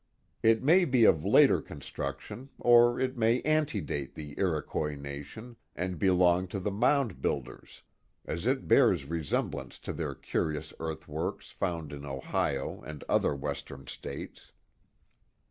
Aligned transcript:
It 0.41 0.63
may 0.63 0.83
be 0.85 1.03
of 1.03 1.23
later 1.23 1.61
constiuction, 1.61 2.47
or 2.57 2.99
it 2.99 3.17
may 3.17 3.39
antedate 3.43 4.15
the 4.15 4.33
Iroquois 4.39 4.95
nation, 4.95 5.57
and 5.75 5.99
be 5.99 6.09
long 6.09 6.47
to 6.47 6.59
the 6.59 6.71
mound 6.71 7.21
builders, 7.21 7.83
as 8.25 8.47
it 8.47 8.67
bears 8.67 9.05
resemblance 9.05 9.77
to 9.77 9.93
their 9.93 10.15
curious 10.15 10.73
earthworks, 10.79 11.51
found 11.51 11.93
in 11.93 12.03
Ohio 12.03 12.81
and 12.81 13.03
other 13.07 13.35
Western 13.35 13.85
States. 13.85 14.51